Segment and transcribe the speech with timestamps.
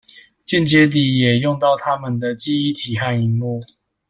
[0.47, 3.63] 間接地也用到他們的記憶體和螢幕